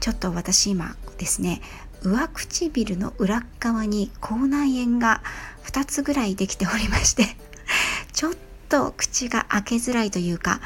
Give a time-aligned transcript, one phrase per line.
[0.00, 1.60] ちょっと私今ですね
[2.02, 5.22] 上唇の裏側に口内炎が
[5.64, 7.24] 2つぐらいできておりまして
[8.12, 8.34] ちょっ
[8.68, 10.60] と口が開けづらいというか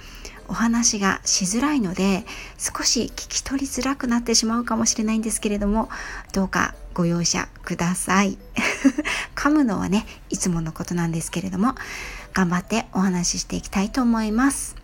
[0.47, 2.25] お話がしづらいので
[2.59, 5.89] 少し聞き取りづらくなってしまうかもしれないんですけれども
[6.33, 8.39] どうかご容赦ください。
[9.35, 11.75] 噛むのはねいつものことなんですけれども
[12.33, 14.77] 頑張ってお話ししていきたいと思います。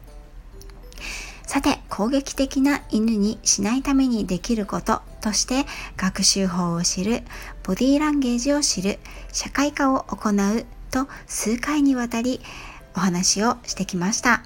[1.51, 5.67] さて攻撃的な犬にしないためにできることとして
[5.97, 7.23] 学習法を知る
[7.65, 9.01] ボディーランゲージを知る
[9.33, 12.41] 社会科を行うと数回にわたり
[12.95, 14.45] お話をしてきました。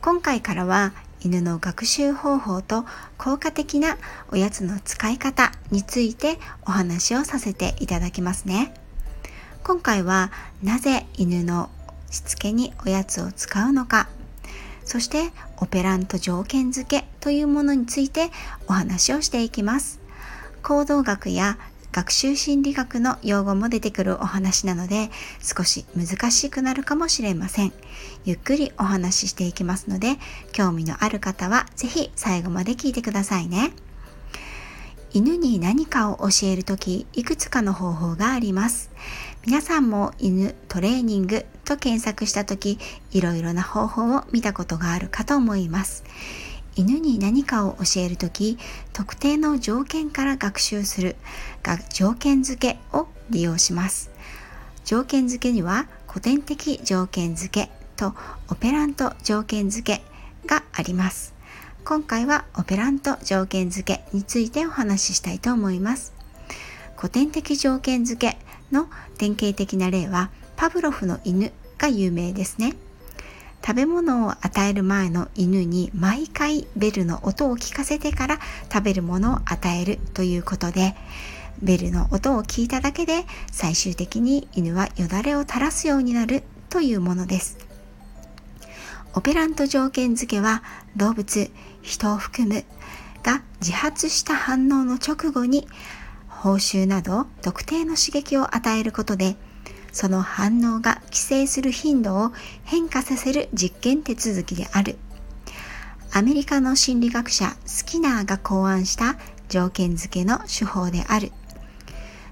[0.00, 2.86] 今回からは犬の学習方法と
[3.18, 3.98] 効果的な
[4.32, 8.72] おやつの使い方についてお話をさせていただきますね。
[9.62, 11.68] 今回はなぜ犬の
[12.10, 14.08] しつけにおやつを使うのか
[14.90, 18.32] そしてオペラント条件付けというものについて
[18.66, 20.00] お話をしていきます。
[20.64, 21.58] 行動学や
[21.92, 27.72] 学習心理学の用語も出てくるお話なので少し難しくなるかもしれません。
[28.24, 30.16] ゆっくりお話ししていきますので
[30.50, 33.70] 興味のある方は是非最後まで聞いてくださいね。
[35.12, 38.90] 犬に何かを教えるときいくつかの方法があります。
[39.46, 42.78] 皆さんも犬トレーニングと検索した時
[43.10, 46.04] いろいろな方法を見たことがあるかと思います。
[46.76, 48.58] 犬に何かを教える時
[48.92, 51.16] 特定の条件から学習する
[51.62, 54.10] が条件付けを利用します。
[54.84, 58.14] 条件付けには古典的条件付けと
[58.50, 60.02] オペラント条件付け
[60.46, 61.32] があります。
[61.86, 66.12] 今回はオペラント条件付けについてお話ししたいと思います。
[66.94, 68.88] 古典的条件付けの
[69.18, 72.74] 典型的な例はパブロフの犬が有名ですね。
[73.64, 78.38] 食べ物を与える前の犬に毎回ベルの音を聞かせてから
[78.72, 80.94] 食べるものを与えるということで
[81.62, 87.58] ベルの音を聞いただけで最終的に犬はよだれを垂らすようになるというものです。
[89.14, 90.62] オペラント条件付けは
[90.96, 91.50] 動物
[91.82, 92.64] 人を含む
[93.22, 95.66] が自発した反応の直後に
[96.40, 99.36] 報酬など特定の刺激を与えることで
[99.92, 102.32] その反応が規制する頻度を
[102.64, 104.96] 変化させる実験手続きである。
[106.12, 109.16] アメリカの心理学者スキナーが考案した
[109.48, 111.30] 条件付けの手法である。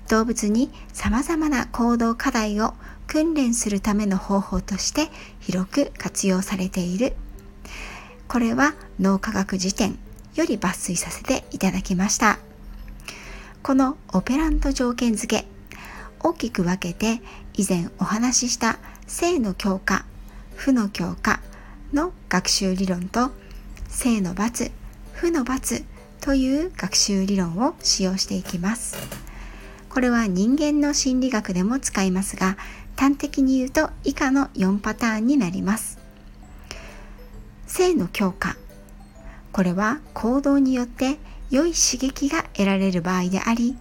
[0.09, 2.75] 動物に様々な行動課題を
[3.07, 5.09] 訓練するための方法として
[5.41, 7.15] 広く活用されている。
[8.27, 9.99] これは脳科学辞典
[10.35, 12.38] より抜粋させていただきました。
[13.69, 15.47] このオペラント条件付け。
[16.21, 17.21] 大きく分けて
[17.53, 20.06] 以前お話しした性の強化
[20.56, 21.43] 負の強化
[21.93, 23.31] の学習理論と
[23.87, 24.71] 性の罰
[25.12, 25.84] 負の罰
[26.23, 28.97] という学習理論を使用していきます。
[29.91, 32.56] これは人間の心理学でも使いますが
[32.97, 35.99] 端的に言うと以下の4パターンになります。
[37.67, 38.56] 性の強化。
[39.53, 41.19] これは行動によって
[41.51, 43.77] 良い刺激が得られる場合であり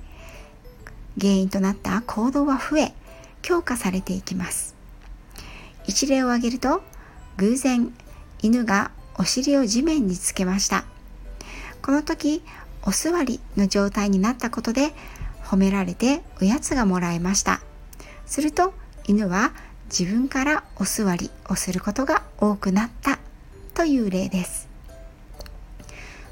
[1.19, 2.93] 原因となった行動は増え
[3.41, 4.75] 強化されていきます。
[5.85, 6.81] 一例を挙げると
[7.37, 7.93] 偶然
[8.39, 10.85] 犬がお尻を地面につけました。
[11.81, 12.43] この時
[12.83, 14.93] お座りの状態になったことで
[15.43, 17.61] 褒められておやつがもらえました。
[18.25, 18.73] すると
[19.07, 19.53] 犬は
[19.85, 23.19] 自分からお座りをすることが多くなった
[23.73, 24.67] という例です。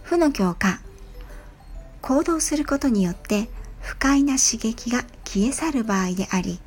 [0.04, 0.85] 負の強化。
[2.06, 3.50] 行動することによって
[3.80, 6.60] 不快な刺激が消え去る場合であり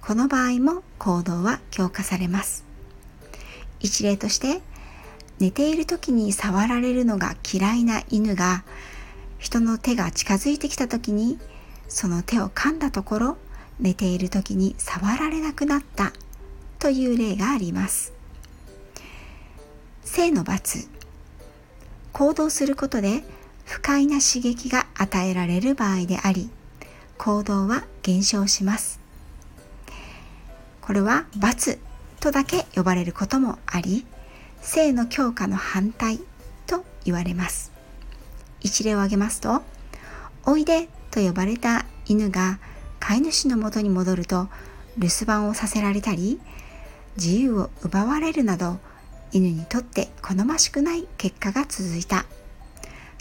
[0.00, 2.64] この場合も行動は強化されます。
[3.80, 4.62] 一例として
[5.40, 8.64] 寝ている時に触られるのが嫌いな犬が
[9.38, 11.38] 人の手が近づいてきた時に
[11.86, 13.36] その手を噛んだところ
[13.78, 16.14] 寝ている時に触られなくなった
[16.78, 18.14] という例があります。
[20.02, 20.88] 性の罰。
[22.14, 23.22] 行動することで
[23.68, 26.48] 不快な刺激が与えられる場合であり
[27.18, 28.98] 行動は減少します。
[30.80, 31.78] これは罰
[32.18, 34.06] とだけ呼ばれることもあり
[34.62, 36.18] 性の強化の反対
[36.66, 37.70] と言われます。
[38.60, 39.62] 一例を挙げますと
[40.46, 42.58] おいでと呼ばれた犬が
[43.00, 44.48] 飼い主のもとに戻ると
[44.96, 46.40] 留守番をさせられたり
[47.16, 48.78] 自由を奪われるなど
[49.30, 52.24] 犬にとって好ましくない結果が続いた。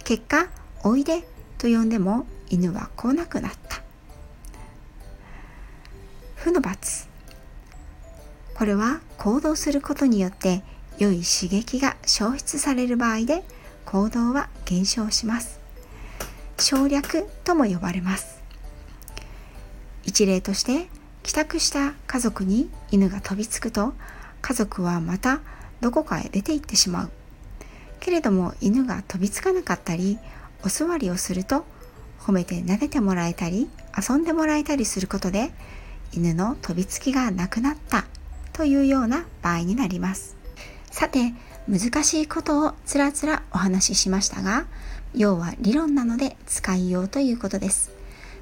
[0.08, 0.48] 結果
[0.86, 1.28] おいで
[1.58, 3.82] と呼んでも犬は来なくなった。
[6.36, 7.10] 負の罰。
[8.56, 10.64] これは行動することによって
[10.98, 13.44] 良い刺激が消失される場合で
[13.84, 15.60] 行動は減少します。
[16.58, 18.42] 省略とも呼ばれます。
[20.06, 20.88] 一例として
[21.22, 23.94] 帰宅した家族に犬が飛びつくと
[24.42, 25.42] 家族はまた
[25.82, 27.12] どこかへ出て行ってしまう。
[28.00, 30.20] けれども犬が飛びつかなかったり
[30.64, 31.66] お座りをすると
[32.20, 35.52] 褒めて撫でてもらえたり遊んでもらえたりすることで
[36.14, 38.06] 犬の飛びつきがなくなった
[38.54, 40.36] というような場合になります。
[40.90, 41.34] さて
[41.68, 44.66] 難しいことをつらつらお話ししましたが
[45.14, 47.92] 要は理論なので使いようということです。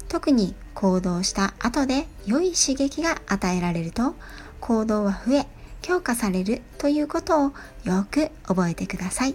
[0.08, 4.14] 特に行動した後で良い刺激が与えられると
[4.60, 5.46] 行動は増え
[5.82, 7.52] 強化されるということを
[7.84, 9.34] よく覚えてください。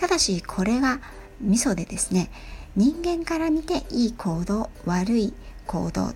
[0.00, 0.98] ただしこれが
[1.40, 2.30] ミソでですね
[2.74, 5.34] 人間から見ていい行動悪い
[5.66, 6.14] 行動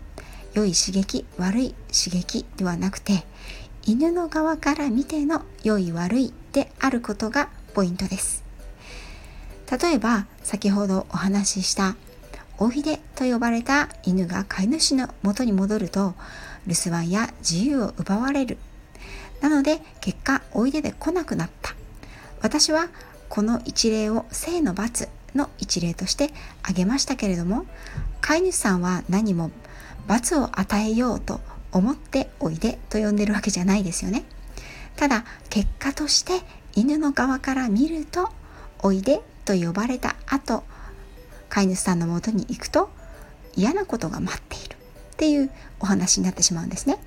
[0.55, 3.25] 良い刺激悪い刺激ではなくて
[3.85, 8.43] 犬の側から見ての良い悪いであることがポイントです。
[9.71, 11.97] 例えば先ほどお話しした
[12.59, 16.15] おひでと呼ばれた犬が飼い主の元に戻ると
[16.67, 18.57] 留守番や自由を奪われる。
[19.41, 21.75] なので結果おいでで来なくなった。
[22.41, 22.89] 私は
[23.35, 26.31] この一例を正の罰の一例として
[26.63, 27.67] 挙げましたけれども
[28.21, 29.51] 飼い主さんは何も
[30.07, 31.41] 罰を与えようと
[31.73, 34.23] 思っておいでと呼んでるわけじゃないですよね。
[34.95, 36.43] ただ結果として
[36.77, 38.29] 犬の側から見ると
[38.85, 40.63] おいでと呼ばれた後
[41.49, 42.89] 飼い主さんのもとに行くと
[43.57, 45.51] 嫌なことが待っているっていう
[45.81, 46.99] お話になってしまうんですね。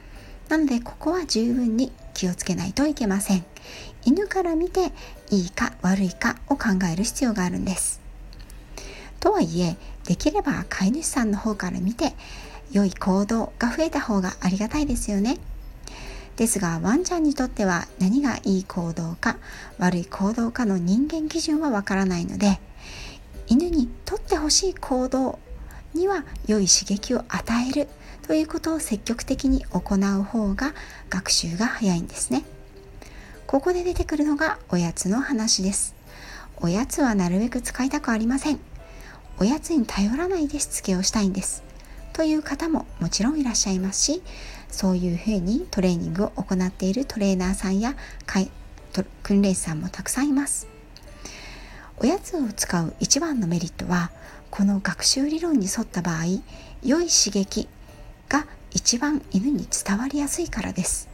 [0.50, 3.46] なのでここは十分に気をつけないといけません。
[4.04, 4.92] 犬から見て
[5.30, 8.02] いいか悪いかを考える必要があるんです。
[9.20, 12.14] とはいえできれば飼い主さんの方から見て
[12.72, 15.38] 良い行動が増えた方がありがたいですよね。
[16.38, 19.38] ですがワンちゃんにとっては何がいい行動か
[19.78, 22.60] 悪い行動かの人間基準はわからないので
[23.48, 25.40] 犬にとってほしい行動
[25.94, 27.88] には良い刺激を与える
[28.28, 30.74] ということを積極的に行う方が
[31.10, 32.44] 学習が早いんですね。
[33.46, 35.96] ここで出てくるのがおやつの話です。
[36.58, 38.60] おやつはなるべく使いたくありません。
[39.40, 41.64] おやつに頼らないでしつけをしたいんです。
[42.12, 44.24] という方ももちろんいらっしゃいますし
[44.70, 47.96] そういうふうにトレーニングを行っているトレーナーさんや
[49.24, 50.68] 訓練士さんもたくさんいます。
[52.00, 54.12] おやつを使う一番のメリットは
[54.52, 56.26] この学習理論に沿った場合
[56.84, 57.70] 良い刺激
[58.30, 61.10] が一番犬に伝わりやすいからです。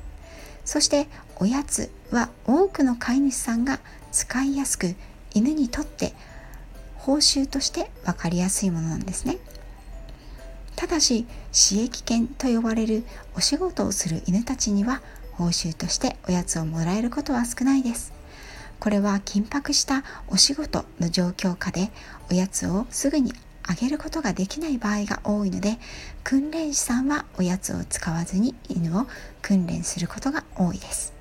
[0.65, 1.07] そして
[1.37, 3.79] おやつは多くの飼い主さんが
[4.11, 4.95] 使いやすく
[5.33, 6.13] 犬にとって
[6.95, 9.37] 報酬として分かりやすいものなんですね。
[10.75, 13.03] ただし刺激犬と呼ばれる
[13.35, 15.01] お仕事をする犬たちには
[15.33, 18.13] 報酬としておやつをもらえることは少ないです。
[18.79, 21.89] これは緊迫したお仕事の状況下で
[22.29, 25.77] おやつをすぐにあげることができない場合が多いので
[26.23, 29.07] 訓練士さんはおやつを使わずに犬を
[29.41, 31.13] 訓練することが多いです。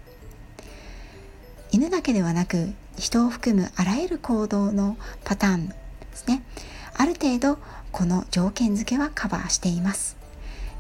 [1.71, 5.75] 犬だけではなく人を含むあらゆる行動のパターンで
[6.13, 6.43] すね。
[6.95, 7.59] ある程度
[7.93, 10.17] この条件付けはカバーしています。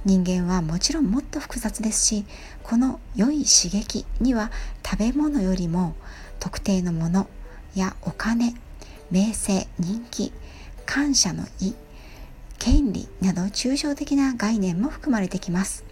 [0.05, 2.25] 人間はもちろんもっと複雑ですし
[2.65, 4.51] この良い刺激には
[4.85, 5.95] 食べ物よりも
[6.41, 7.29] 特定のもの
[7.77, 8.55] やお金
[9.13, 10.33] 名声人気
[10.95, 11.73] 感謝の意
[12.59, 15.85] 権利など抽象的な概念も含まれてきます。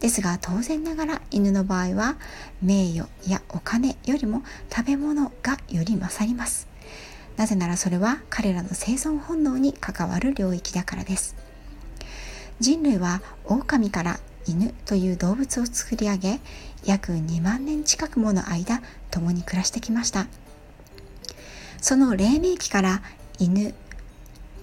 [0.00, 2.16] ですが当然ながら犬の場合は
[2.62, 4.42] 名誉やお金よりも
[4.74, 6.68] 食べ物がより勝ります。
[7.36, 11.36] なぜならそれは彼らの生存本能に関わる領域だからです。
[12.60, 16.40] 人類は狼から犬という動物を作り上げ
[16.82, 20.28] 約2万年近くもの間共に暮らしてきました。
[21.82, 23.02] その黎明期から
[23.38, 23.74] 犬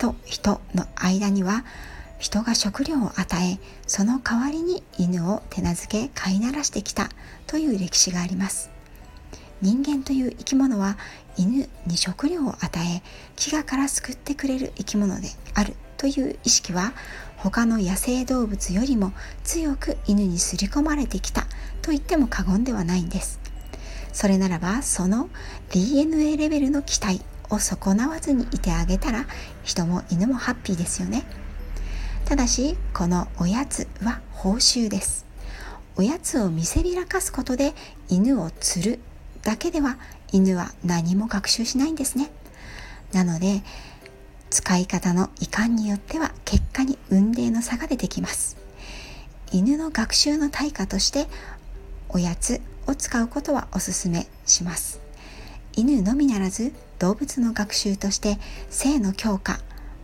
[0.02, 1.64] と人の間には
[2.18, 7.10] 人が食料を与えその代わりに犬を手なずけ飼いならしてきた
[7.46, 8.72] という歴史があります。
[9.62, 10.98] 人間という生き物は
[11.38, 13.04] 犬に食料を与え
[13.36, 16.94] 飢餓から救ってくれる生き物であるという意識は
[17.38, 21.42] 他の野生動物よりも強く犬に刷り込まれてきた
[21.84, 23.40] と言っても過言ではないんです。
[24.14, 25.30] それならばその
[25.70, 29.26] DNA レベルの期待を損なわずにいてあげたら
[29.64, 31.24] 人も犬もハッピーですよね。
[32.26, 35.26] ただしこのおやつは報酬です。
[35.98, 37.74] おやつを見せびらかすことで
[38.10, 39.00] 犬を釣る
[39.44, 39.98] だけでは
[40.32, 42.32] 犬は何も学習しないんですね。
[43.12, 43.62] なので
[44.50, 48.58] 使い方の遺憾によっては結果に運命の差が出てきます。
[49.52, 51.28] 犬の学習の対価として
[52.08, 55.02] おやつを使うことはおすすめします。
[55.74, 58.38] 犬のみならず動物の学習として
[58.70, 59.60] 性の強化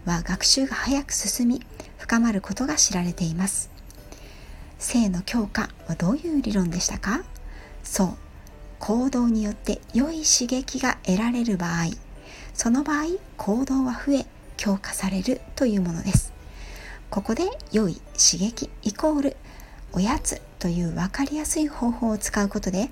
[0.05, 1.61] は学習が早く進み
[1.99, 3.69] 深まることが知られています。
[4.79, 7.23] 性の強化はどういう理論でしたか？
[7.83, 8.17] そう
[8.79, 11.91] 行動によって良い刺激が得られる場合。
[12.55, 13.05] その場合
[13.37, 14.25] 行動は増え
[14.57, 16.33] 強化されるというものです。
[17.11, 19.37] ここで良い刺激イコール
[19.93, 22.89] おやつという分かりやすい方法を使うことで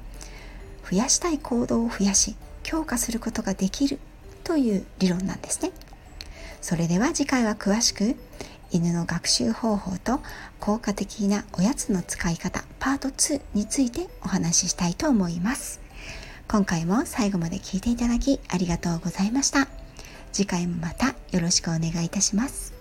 [0.88, 2.36] 増やしたい行動を増やし
[2.66, 4.00] 強化することができる
[4.44, 5.72] という理論なんですね。
[6.62, 8.16] それでは次回は詳しく
[8.72, 10.20] 犬の学習方法と
[10.60, 15.80] 効果的なおやつの使い方パート2についてお話ししたいと思います。
[16.48, 19.68] 今回も最後まで聞いていただきありがとうございました。
[20.34, 22.75] 次回もまたよろしくお願いいたします。